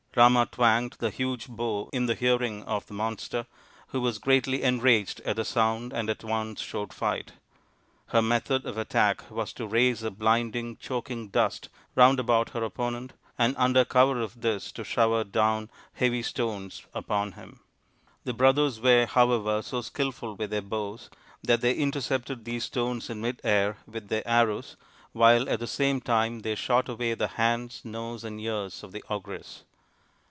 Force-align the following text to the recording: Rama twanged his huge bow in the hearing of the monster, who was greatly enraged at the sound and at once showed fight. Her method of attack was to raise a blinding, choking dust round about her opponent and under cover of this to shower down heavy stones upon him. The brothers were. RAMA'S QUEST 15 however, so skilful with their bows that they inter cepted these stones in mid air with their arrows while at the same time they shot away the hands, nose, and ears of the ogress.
Rama 0.13 0.45
twanged 0.45 0.97
his 0.99 1.13
huge 1.13 1.47
bow 1.47 1.89
in 1.93 2.05
the 2.05 2.15
hearing 2.15 2.63
of 2.63 2.85
the 2.85 2.93
monster, 2.93 3.45
who 3.87 4.01
was 4.01 4.17
greatly 4.19 4.61
enraged 4.61 5.21
at 5.21 5.37
the 5.37 5.45
sound 5.45 5.93
and 5.93 6.09
at 6.09 6.21
once 6.21 6.59
showed 6.59 6.91
fight. 6.91 7.31
Her 8.07 8.21
method 8.21 8.65
of 8.65 8.77
attack 8.77 9.31
was 9.31 9.53
to 9.53 9.65
raise 9.65 10.03
a 10.03 10.11
blinding, 10.11 10.75
choking 10.75 11.29
dust 11.29 11.69
round 11.95 12.19
about 12.19 12.49
her 12.49 12.61
opponent 12.61 13.13
and 13.37 13.55
under 13.57 13.85
cover 13.85 14.19
of 14.19 14.41
this 14.41 14.73
to 14.73 14.83
shower 14.83 15.23
down 15.23 15.69
heavy 15.93 16.23
stones 16.23 16.85
upon 16.93 17.31
him. 17.31 17.61
The 18.25 18.33
brothers 18.33 18.81
were. 18.81 19.05
RAMA'S 19.07 19.13
QUEST 19.13 19.13
15 19.13 19.13
however, 19.45 19.61
so 19.61 19.81
skilful 19.81 20.35
with 20.35 20.49
their 20.49 20.61
bows 20.61 21.09
that 21.41 21.61
they 21.61 21.77
inter 21.77 22.01
cepted 22.01 22.43
these 22.43 22.65
stones 22.65 23.09
in 23.09 23.21
mid 23.21 23.39
air 23.45 23.77
with 23.87 24.09
their 24.09 24.27
arrows 24.27 24.75
while 25.13 25.47
at 25.49 25.61
the 25.61 25.67
same 25.67 26.01
time 26.01 26.41
they 26.41 26.55
shot 26.55 26.89
away 26.89 27.13
the 27.13 27.27
hands, 27.29 27.85
nose, 27.85 28.25
and 28.25 28.41
ears 28.41 28.83
of 28.83 28.91
the 28.91 29.05
ogress. 29.09 29.63